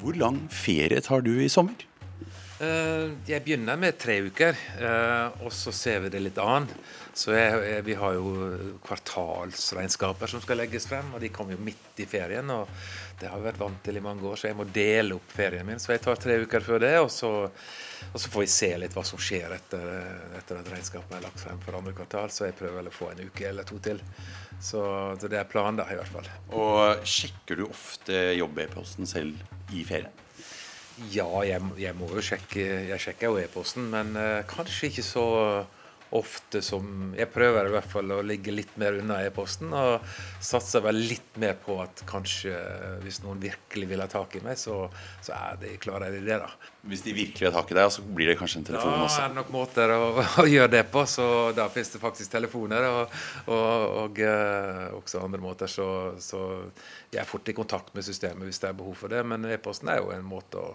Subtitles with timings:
[0.00, 1.76] Hvor lang ferie tar du i sommer?
[2.60, 6.66] Uh, jeg begynner med tre uker, uh, og så ser vi det litt an.
[7.16, 8.34] Så jeg, Vi har jo
[8.84, 12.52] kvartalsregnskaper som skal legges frem, og de kommer jo midt i ferien.
[12.52, 12.68] og
[13.18, 15.66] Det har jeg vært vant til i mange år, så jeg må dele opp ferien
[15.66, 15.80] min.
[15.80, 17.32] Så jeg tar tre uker før det, og så,
[18.12, 19.90] og så får vi se litt hva som skjer etter,
[20.38, 22.28] etter at regnskapet er lagt frem for andre kvartal.
[22.28, 24.04] Så jeg prøver vel å få en uke eller to til.
[24.60, 24.84] Så,
[25.16, 26.28] så det er planen, da, i hvert fall.
[26.52, 30.12] Og sjekker du ofte jobb-e-posten selv i ferien?
[31.08, 35.26] Ja, jeg, jeg, må jo sjekke Jeg sjekker jo e-posten, men uh, kanskje ikke så
[36.16, 40.06] ofte som Jeg prøver i hvert fall å ligge litt mer unna e-posten, og
[40.42, 42.54] satser vel litt mer på at kanskje
[43.04, 44.82] hvis noen virkelig vil ha tak i meg, så,
[45.22, 46.50] så er de, klarer jeg det, da.
[46.90, 49.20] Hvis de virkelig har tak i deg, så blir det kanskje en telefon da også?
[49.22, 50.00] Er det nok måter å,
[50.42, 55.22] å, gjøre det på, så da finnes det faktisk telefoner, og, og, og uh, også
[55.22, 55.86] andre måter, så,
[56.22, 56.42] så
[57.12, 59.92] jeg er fort i kontakt med systemet hvis det er behov for det, men e-posten
[59.92, 60.74] er jo en måte å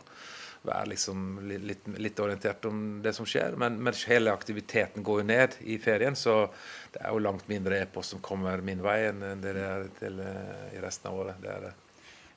[0.68, 3.58] være liksom litt, litt, orientert om det som skjer.
[3.62, 6.46] Men, men, hele aktiviteten går jo ned i ferien, så
[6.94, 10.20] det er jo langt mindre e-post som kommer min vei enn det det er til,
[10.22, 11.40] uh, i resten av året.
[11.44, 11.74] Det det.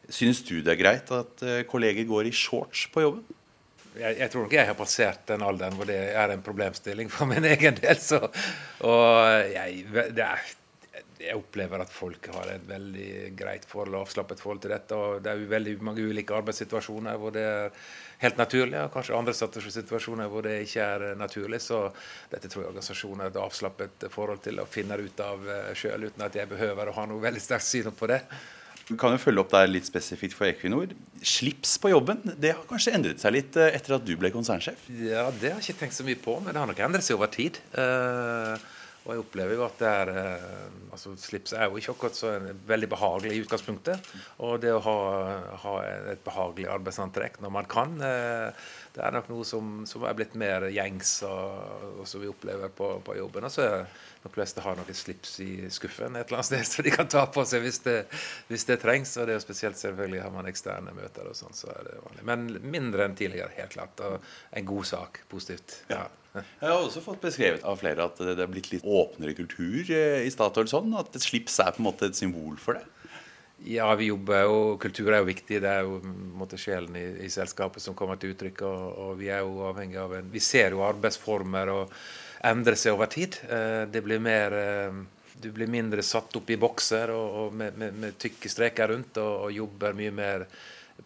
[0.09, 3.27] Syns du det er greit at uh, kolleger går i shorts på jobben?
[3.99, 7.31] Jeg, jeg, tror nok jeg har passert den alderen hvor det er en problemstilling for
[7.31, 7.99] min egen del.
[8.03, 8.21] Så,
[8.87, 10.45] og jeg, det er
[11.19, 14.95] jeg opplever at folk har et veldig greit forhold og avslappet forhold til dette.
[14.97, 17.73] og Det er jo veldig mange ulike arbeidssituasjoner hvor det er
[18.23, 21.61] helt naturlig, og kanskje andre situasjoner hvor det ikke er naturlig.
[21.65, 21.85] Så
[22.31, 26.07] dette tror jeg organisasjonen har et avslappet forhold til og finner ut av eh, sjøl,
[26.09, 28.23] uten at jeg behøver å ha noe veldig sterkt syn på det.
[28.89, 30.95] Vi kan jo følge opp der litt spesifikt for Equinor.
[31.21, 34.87] Slips på jobben, det har kanskje endret seg litt eh, etter at du ble konsernsjef?
[35.03, 37.19] Ja, det har jeg ikke tenkt så mye på, men det har nok endret seg
[37.19, 37.59] over tid.
[37.75, 38.55] Uh,
[39.09, 42.35] og jeg opplever jo at det er eh, altså Slips er jo ikke akkurat så
[42.69, 44.11] veldig behagelig i utgangspunktet.
[44.45, 44.97] Og det å ha,
[45.63, 45.73] ha
[46.13, 50.37] et behagelig arbeidsantrekk når man kan, eh, det er nok noe som, som er blitt
[50.37, 53.49] mer gjengs, og, og som vi opplever på, på jobben.
[53.49, 53.89] Og så er
[54.27, 57.25] de fleste har noen slips i skuffen et eller annet sted, så de kan ta
[57.33, 57.99] på seg hvis det,
[58.53, 59.17] hvis det trengs.
[59.17, 61.99] Og det er jo spesielt selvfølgelig har man eksterne møter og sånn, så er det
[62.05, 62.29] vanlig.
[62.29, 64.05] Men mindre enn tidligere, helt klart.
[64.05, 64.21] Og
[64.53, 65.25] en god sak.
[65.33, 65.81] Positivt.
[65.89, 66.05] Ja.
[66.61, 70.25] Jeg har også fått beskrevet av flere at det er blitt litt åpnere kultur eh,
[70.27, 70.71] i Statoil.
[70.71, 72.87] sånn, At et slips er på en måte et symbol for det.
[73.67, 75.59] Ja, vi jobber jo, kultur er jo viktig.
[75.65, 75.99] Det er jo
[76.39, 78.63] måte, sjelen i, i, selskapet som kommer til uttrykk.
[78.69, 81.95] Og, og, vi er jo avhengig av en Vi ser jo arbeidsformer og
[82.47, 83.41] endre seg over tid.
[83.51, 85.01] Eh, det blir mer eh,
[85.39, 89.19] Du blir mindre satt opp i bokser og, og med, med, med, tykke streker rundt,
[89.23, 90.47] og, og jobber mye mer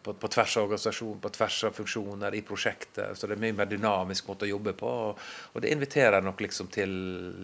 [0.03, 3.13] på, på, tvers av organisasjon, på tvers av funksjoner, i prosjekter.
[3.15, 4.93] Så det er en mye mer dynamisk måte å jobbe på.
[5.09, 6.93] Og, og det inviterer nok liksom til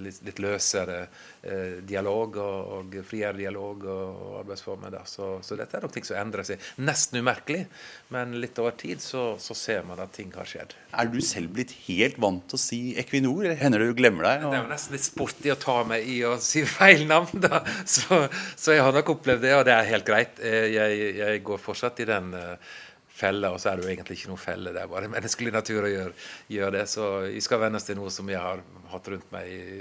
[0.05, 0.99] litt, litt løsere
[1.43, 4.95] eh, dialog og, og, friere dialog og, og arbeidsformer.
[4.97, 5.05] Da.
[5.09, 6.65] Så, så, dette er nok ting som endrer seg.
[6.81, 7.67] Nesten umerkelig,
[8.15, 10.75] men litt over tid så, så, ser man at ting har skjedd.
[10.97, 14.31] Er du selv blitt helt vant til å si Equinor, eller hender det du glemmer
[14.31, 14.47] deg?
[14.47, 14.55] Og...
[14.55, 17.63] Det er jo nesten litt sporty å ta meg i å si feil navn, da.
[17.89, 18.25] Så,
[18.57, 20.41] så jeg har nok opplevd det, og det er helt greit.
[20.45, 22.35] Eh, jeg, jeg går fortsatt i den
[23.19, 24.75] felle, og så er det jo egentlig ikke noe felle.
[24.75, 26.15] Det er bare menneskelig natur å gjøre,
[26.55, 26.85] gjøre det.
[26.91, 28.63] Så vi skal venne oss til noe som jeg har
[28.93, 29.81] hatt rundt meg i,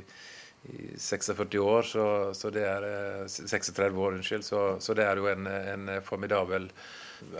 [0.74, 2.08] i 46 år, så,
[2.38, 2.88] så, det er
[3.28, 4.48] 36 eh, år, unnskyld.
[4.48, 6.72] Så, så det er jo en, en formidabel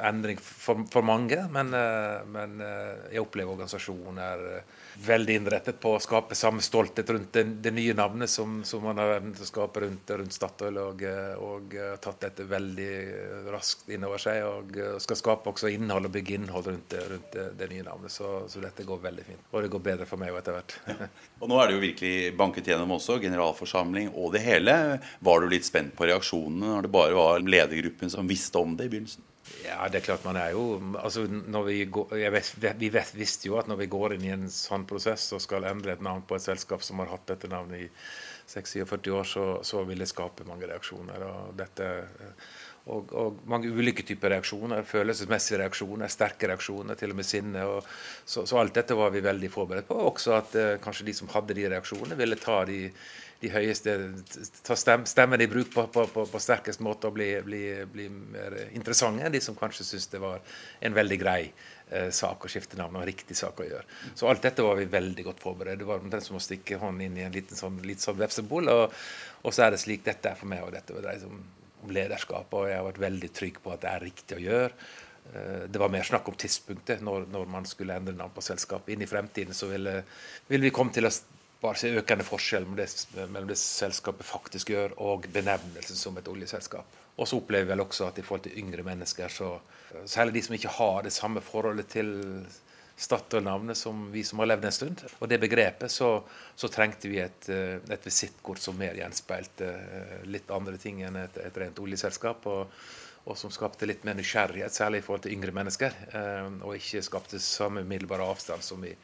[0.04, 1.38] endring for, for mange.
[1.52, 4.76] Men, eh, men, eh, jeg opplever organisasjonen er eh,
[5.08, 8.98] veldig innrettet på å skape samme stolthet rundt det, det nye navnet som, som, man
[9.02, 11.04] har evnet å skape rundt, rundt Statoil, og,
[11.44, 12.92] og tatt dette veldig
[13.54, 14.44] raskt innover seg.
[14.48, 18.14] Og skal skape også innhold og bygge innhold rundt, rundt det, det, nye navnet.
[18.14, 19.46] Så, så, dette går veldig fint.
[19.54, 20.78] Og det går bedre for meg etter hvert.
[20.88, 21.12] Ja.
[21.44, 24.76] Og nå er det jo virkelig banket gjennom også, generalforsamling og det hele.
[25.24, 28.88] Var du litt spent på reaksjonene når det bare var ledergruppen som visste om det
[28.88, 29.26] i begynnelsen?
[29.66, 33.50] Ja, det er klart man er jo altså når vi, går, vet, vi vet, visste
[33.50, 36.24] jo at når vi går inn i en sånn prosess og skal endre et navn
[36.28, 37.90] på et selskap som har hatt dette navnet i
[38.48, 41.26] 46 år, så, så vil det skape mange reaksjoner.
[41.28, 41.88] Og, dette,
[42.88, 44.84] og, og mange ulike typer reaksjoner.
[44.88, 47.68] Følelsesmessige reaksjoner, sterke reaksjoner, til og med sinne.
[47.68, 47.88] Og,
[48.26, 50.00] så, så, alt dette var vi veldig forberedt på.
[50.12, 52.86] Også at eh, kanskje de som hadde de reaksjonene, ville ta de
[53.40, 53.94] de høyeste
[54.66, 58.08] Ta stem, stemmen i bruk på, på, på, på, sterkest måte og bli, bli, bli
[58.10, 60.42] mer interessante enn de som kanskje syntes det var
[60.82, 63.86] en veldig grei eh, sak å skifte navn og en riktig sak å gjøre.
[64.18, 65.80] Så alt dette var vi veldig godt forberedt.
[65.82, 68.74] Det var omtrent som å stikke hånden inn i en liten sånn, litt sånn vepsebol.
[68.74, 68.98] Og,
[69.44, 71.44] og, så er det slik dette er for meg, og dette dreier seg om,
[71.84, 72.54] om lederskap.
[72.54, 74.90] Og jeg har vært veldig trygg på at det er riktig å gjøre.
[75.34, 78.94] Eh, det var mer snakk om tidspunktet når, når man skulle endre navn på selskapet.
[78.96, 80.00] Inn i fremtiden så ville,
[80.48, 81.14] ville vi komme til å
[81.62, 86.30] bare se økende forskjell mellom det, mellom det selskapet faktisk gjør, og benevnelsen som et
[86.30, 87.04] oljeselskap.
[87.18, 89.56] Og så opplever vi vel også at i forhold til yngre mennesker, så
[90.06, 92.12] særlig de som ikke har det samme forholdet til
[92.98, 95.02] Statoil-navnet som vi som har levd en stund.
[95.20, 96.16] Og det begrepet så,
[96.58, 101.20] så trengte vi et, eh, et visittkort som mer gjenspeilte eh, litt andre ting enn
[101.22, 102.48] et, et rent oljeselskap.
[102.50, 102.80] Og,
[103.28, 105.94] og, som skapte litt mer nysgjerrighet, særlig i forhold til yngre mennesker.
[106.10, 108.96] Eh, og ikke skapte samme umiddelbare avstand som vi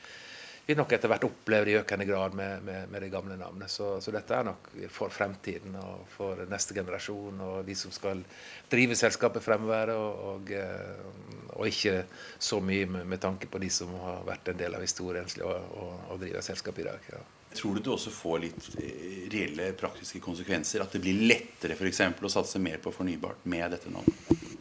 [0.65, 3.71] vi nok etter hvert opplever i økende grad med, med, med det gamle navnet.
[3.71, 8.23] Så, så, dette er nok for fremtiden og for neste generasjon og de som skal
[8.71, 12.05] drive selskapet fremover, og, og, eh, og ikke
[12.39, 15.87] så mye med, med, tanke på de som har vært en del av historien og,
[16.13, 17.11] og driver selskapet i dag.
[17.11, 17.23] Ja.
[17.53, 20.85] Tror du du også får litt eh, reelle praktiske konsekvenser?
[20.85, 24.52] At det blir lettere eksempel, å satse mer på fornybart med dette navnet?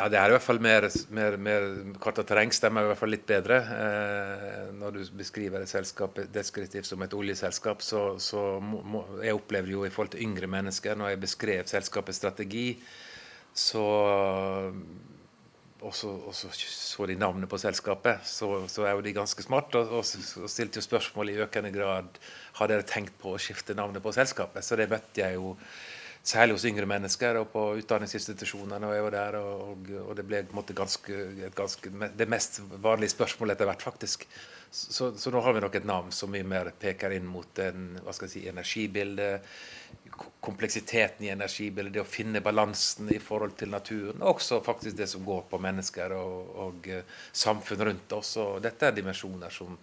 [0.00, 1.64] Ja, det er i hvert fall mer, mer, mer
[2.00, 3.58] Kart og terreng stemmer i hvert fall litt bedre.
[3.74, 9.74] Eh, når du beskriver et selskap deskriptivt som et oljeselskap, så, så må, jeg opplever
[9.74, 12.64] jo i forhold til yngre mennesker, når jeg beskrev selskapets strategi,
[13.52, 13.84] så,
[15.84, 19.84] og så, så de navnet på selskapet, så, så er jo de ganske smarte.
[19.84, 22.20] Og, og, og stilte jo spørsmål i økende grad
[22.56, 24.64] har dere tenkt på å skifte navnet på selskapet.
[24.64, 25.58] Så det møtte jeg jo
[26.22, 28.86] Særlig hos yngre mennesker og på utdanningsinstitusjonene.
[28.86, 30.42] og jeg var der, og, og det ble
[30.76, 31.20] ganske,
[31.56, 34.26] ganske, det mest vanlige spørsmålet etter hvert, faktisk.
[34.70, 37.96] Så, så, nå har vi nok et navn som mye mer peker inn mot en,
[38.04, 39.48] hva skal jeg si, energibildet,
[40.44, 44.20] kompleksiteten i energibildet, det å finne balansen i forhold til naturen.
[44.20, 48.36] Og også faktisk det som går på mennesker og, og uh, samfunn rundt oss.
[48.38, 49.74] og Dette er dimensjoner som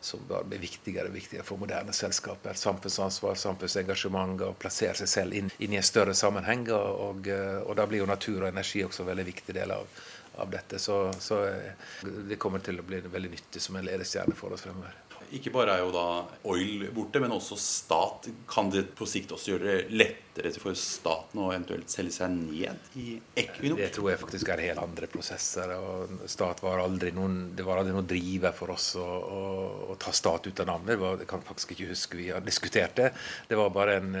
[0.00, 2.54] som bare blir viktigere og viktigere for moderne selskaper.
[2.58, 6.68] Samfunnsansvar, samfunnsengasjement og plassere seg selv inn, inn, i en større sammenheng.
[6.74, 9.90] Og, og, da blir jo natur og energi også en veldig viktig del av,
[10.38, 10.78] av dette.
[10.78, 11.42] Så, så,
[12.02, 15.07] det kommer til å bli veldig nyttig som en ledestjerne for oss fremover.
[15.36, 16.04] Ikke bare er jo da
[16.48, 18.28] oil borte, men også stat.
[18.48, 22.98] Kan det på sikt også gjøre det lettere for staten å eventuelt selge seg ned
[23.00, 23.80] i Equinor?
[23.80, 25.74] Det tror jeg faktisk er helt andre prosesser.
[25.76, 29.42] og Stat var aldri noen, Det var aldri noen driver for oss å, å,
[29.92, 31.04] å ta stat ut av navnet.
[31.24, 33.10] Jeg kan faktisk ikke huske vi har diskutert det.
[33.48, 34.14] Det var bare en,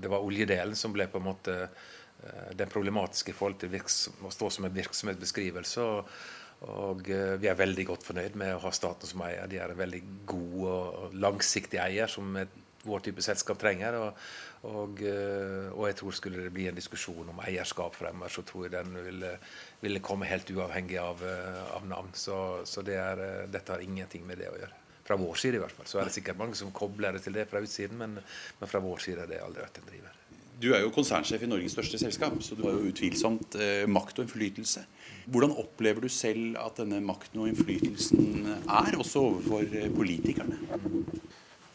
[0.00, 3.76] det var oljedelen som ble på en måte eh, den problematiske i forhold til
[4.24, 5.84] å stå som en virksomhetsbeskrivelse.
[5.84, 9.48] og og eh, vi er veldig godt fornøyd med å ha staten som eier.
[9.50, 12.38] De er en veldig god og langsiktig eier som
[12.84, 13.96] vår type selskap trenger.
[14.00, 14.22] Og,
[14.70, 18.66] og, eh, og, jeg tror skulle det bli en diskusjon om eierskap fremover, så tror
[18.66, 19.34] jeg den ville,
[19.82, 22.14] ville komme helt uavhengig av, eh, av navn.
[22.16, 22.38] Så,
[22.68, 24.80] så det er, dette har ingenting med det å gjøre.
[25.04, 25.88] Fra vår side i hvert fall.
[25.88, 28.16] Så er det sikkert mange som kobler det til det fra utsiden, men,
[28.60, 30.20] men fra vår side har det aldri vært en driver.
[30.60, 34.20] Du er jo konsernsjef i Norges største selskap, så du har jo utvilsomt eh, makt
[34.20, 34.84] og innflytelse.
[35.26, 40.60] Hvordan opplever du selv at denne makten og innflytelsen er, også overfor eh, politikerne?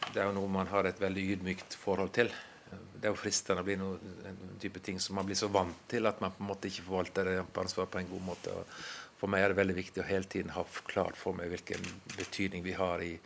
[0.10, 2.32] Det er jo noe man har et veldig ydmykt forhold til.
[2.70, 4.00] Det er jo fristende å bli noe,
[4.30, 6.88] en type ting som man blir så vant til at man på en måte ikke
[6.88, 7.64] forvalter det på
[8.00, 8.56] en god måte.
[9.20, 11.84] For meg er det veldig viktig å hele tiden ha klart for meg hvilken
[12.16, 13.18] betydning vi har i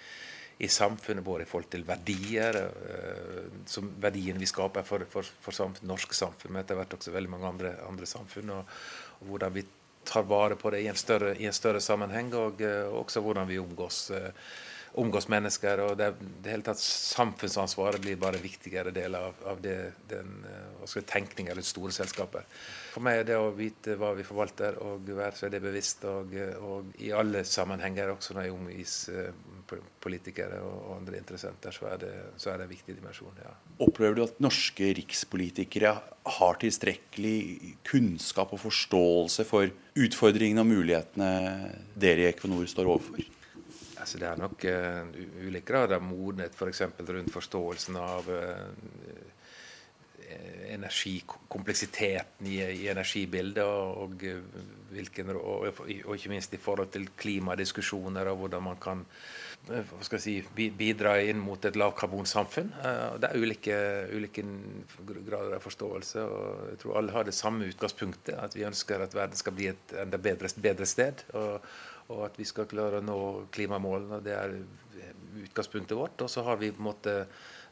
[0.63, 5.55] i samfunnet, både i forhold til verdier, uh, som verdiene vi skaper for, for, for
[5.55, 8.53] samfunn, norsk samfunn, men etter hvert også veldig mange andre, andre samfunn.
[8.55, 8.75] Og,
[9.19, 9.65] og, hvordan vi
[10.07, 13.49] tar vare på det i en større, i en større sammenheng, og uh, også hvordan
[13.49, 14.31] vi omgås, uh,
[14.93, 15.79] omgås mennesker.
[15.79, 16.11] og det,
[16.43, 19.77] det hele tatt Samfunnsansvaret blir bare en viktigere del av, av det,
[20.09, 20.43] den
[21.09, 22.45] tenkningen rundt store selskaper.
[22.93, 26.05] For meg er det å vite hva vi forvalter og være seg det bevisst.
[26.09, 28.95] Og, og, i alle sammenhenger, også når jeg omgis
[30.03, 33.39] politikere og, andre interessenter, så er det, så er det en viktig dimensjon.
[33.41, 33.53] ja.
[33.81, 35.95] Opplever du at norske rikspolitikere
[36.37, 41.31] har tilstrekkelig kunnskap og forståelse for utfordringene og mulighetene
[41.99, 43.32] dere i Equinor står overfor?
[44.03, 46.83] Altså, det er nok uh, ulik grad av modenhet f.eks.
[46.97, 48.67] For rundt forståelsen av uh,
[50.73, 54.23] energikompleksiteten i, i energibildet, og, og,
[55.39, 59.03] og, og, ikke minst i forhold til klimadiskusjoner og hvordan man kan
[59.71, 60.41] Eh, si,
[60.75, 62.73] bidra inn mot et lavkarbonsamfunn.
[62.83, 63.77] Uh, det er ulike,
[64.11, 64.43] ulike,
[65.23, 66.23] grader av forståelse.
[66.23, 68.35] og Jeg tror alle har det samme utgangspunktet.
[68.35, 71.23] At vi ønsker at verden skal bli et enda bedre, bedre sted.
[71.39, 71.63] Og,
[72.09, 73.19] og, at vi skal klare å nå
[73.53, 74.21] klimamålene.
[74.23, 74.55] Det er
[75.43, 76.21] utgangspunktet vårt.
[76.21, 77.17] Og så har vi på en måte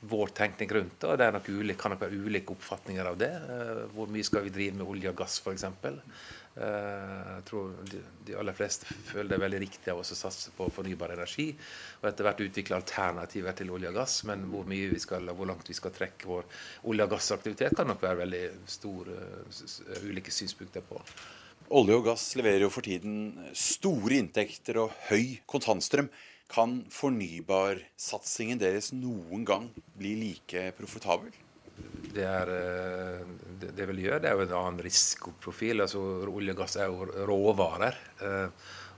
[0.01, 1.07] vår tenkning rundt det.
[1.07, 3.31] og Det nok ulike, kan nok være ulike oppfatninger av det.
[3.55, 5.65] Eh, hvor mye skal vi drive med olje og gass, f.eks.
[6.51, 7.75] Eh, jeg tror
[8.25, 11.51] de aller fleste føler det er veldig riktig av oss å satse på fornybar energi.
[12.01, 14.17] Og etter hvert utvikle alternativer til olje og gass.
[14.29, 16.49] Men hvor mye vi skal, hvor langt vi skal trekke vår
[16.89, 18.43] olje- og gassaktivitet, kan nok være veldig
[18.79, 19.21] store
[20.07, 20.97] ulike synspunkter på.
[21.71, 26.09] Olje og gass leverer jo for tiden store inntekter og høy kontantstrøm.
[26.51, 31.31] Kan fornybarsatsingen deres noen gang bli like profitabel?
[32.11, 33.23] Det, er, eh,
[33.61, 35.85] det, vil gjøre, det er jo en annen risikoprofil.
[35.85, 37.95] altså Olje og gass er jo råvarer.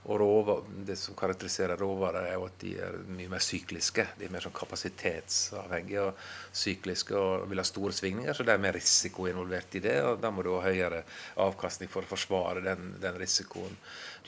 [0.04, 4.04] Og råvar, Det som karakteriserer råvarer, er jo at de er mye mer sykliske.
[4.18, 6.18] De er mer sånn kapasitetsavhengige og
[6.52, 8.36] sykliske og vil ha store svingninger.
[8.36, 11.04] Så det er mer risiko involvert i det, og da må du ha høyere
[11.40, 13.78] avkastning for å forsvare den, den risikoen.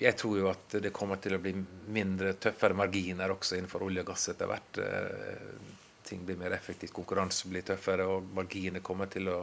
[0.01, 1.53] Jeg tror jo at det kommer til å bli
[1.93, 4.81] mindre, tøffere marginer også innenfor olje og gass etter hvert.
[4.81, 5.75] Eh,
[6.07, 9.43] ting blir mer effektivt, konkurranse blir tøffere, og marginene kommer til å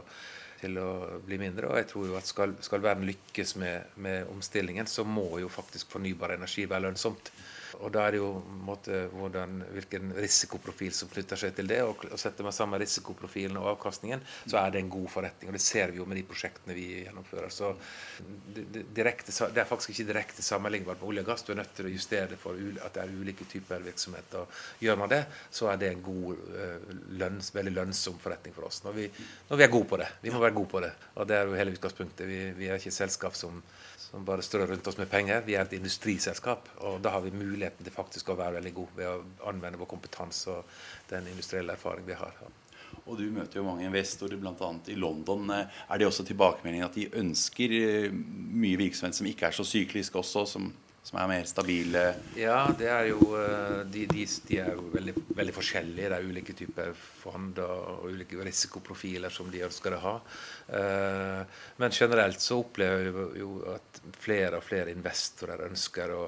[0.60, 0.88] til å
[1.26, 1.70] bli mindre.
[1.70, 5.50] Og jeg tror jo at skal, skal verden lykkes med, med, omstillingen, så må jo
[5.52, 7.32] faktisk fornybar energi være lønnsomt.
[7.80, 8.30] Og da er det jo
[8.66, 11.80] måte, hvordan, hvilken risikoprofil som knytter seg til det.
[11.86, 15.50] Og, og setter man sammen risikoprofilen og avkastningen, så er det en god forretning.
[15.50, 17.52] Og det ser vi jo med de prosjektene vi gjennomfører.
[17.54, 17.72] Så
[18.96, 21.46] direkte, det er faktisk ikke direkte sammenlignbart med olje og gass.
[21.46, 24.38] Du er nødt til å justere det for at det er ulike typer virksomhet.
[24.40, 25.22] Og gjør man det,
[25.54, 28.82] så er det en god, eh, lønns, veldig lønnsom forretning for oss.
[28.86, 29.08] Når vi,
[29.50, 30.10] når vi er gode på det.
[30.22, 30.92] Vi må være gode på det.
[31.14, 32.28] Og det er jo hele utgangspunktet.
[32.28, 33.62] Vi, vi er ikke et selskap som
[34.14, 35.40] som bare strør rundt oss med penger.
[35.42, 39.00] Vi er et industriselskap, og da har vi muligheten til faktisk å være veldig gode
[39.00, 40.76] ved å anvende vår kompetanse og
[41.10, 42.36] den industrielle erfaring vi har.
[43.04, 44.70] Og Du møter jo mange investorer, bl.a.
[44.86, 45.50] i London.
[45.50, 50.14] Er det også tilbakemeldingen at de ønsker eh, mye virksomhet som ikke er så syklisk
[50.22, 50.70] også, som
[51.04, 52.02] som er mer stabile?
[52.38, 56.08] Ja, det er jo, eh, de, de, de er jo veldig, veldig, forskjellige.
[56.08, 60.14] Det er ulike typer fond og ulike risikoprofiler som de ønsker å ha.
[60.80, 66.22] Eh, men generelt så opplever vi jo at flere og flere investorer ønsker å,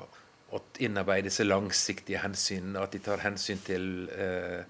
[0.52, 2.84] å innarbeide disse langsiktige hensynene.
[2.84, 4.60] At de tar hensyn til eh,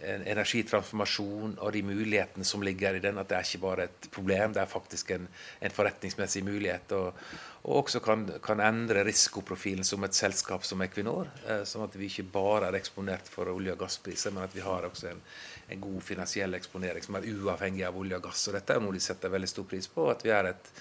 [0.00, 3.18] energitransformasjon og de mulighetene som ligger i den.
[3.18, 5.26] At det er ikke bare et problem, det er faktisk en,
[5.60, 6.92] en forretningsmessig mulighet.
[6.96, 7.22] Og,
[7.64, 11.30] og også kan, kan, endre risikoprofilen som et selskap som Equinor.
[11.46, 14.62] Eh, sånn at vi ikke bare er eksponert for olje- og gasspriser, men at vi
[14.64, 15.24] har også en,
[15.68, 18.46] en, god finansiell eksponering som er uavhengig av olje og gass.
[18.48, 20.08] Og dette er noe de setter veldig stor pris på.
[20.14, 20.72] At vi er et,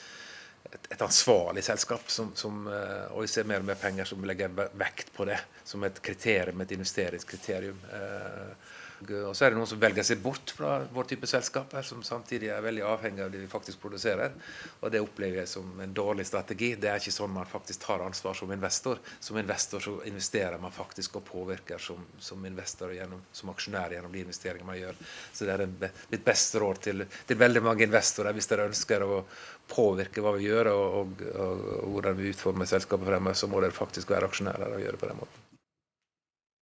[0.70, 4.26] et, et ansvarlig selskap, som, som, eh, og vi ser mer og mer penger som
[4.30, 7.88] legger vekt på det som et kriterium, et investeringskriterium.
[7.98, 12.02] Eh, og så er det noen som velger seg bort fra vår type selskaper, som
[12.06, 14.34] samtidig er veldig avhengig av det vi faktisk produserer.
[14.82, 16.72] Og det opplever jeg som en dårlig strategi.
[16.82, 18.98] Det er ikke sånn man faktisk tar ansvar som investor.
[19.20, 24.16] Som investor så investerer man faktisk og påvirker som, som investor gjennom, som aksjonær gjennom
[24.16, 24.98] de investeringer man gjør.
[25.32, 29.22] Så det er mitt beste råd til, til, veldig mange investorer hvis dere ønsker å
[29.70, 33.62] påvirke hva vi gjør og, og, og, og hvordan vi utformer selskapet fremover, så må
[33.62, 35.47] dere faktisk være aksjonærer og gjøre det på den måten.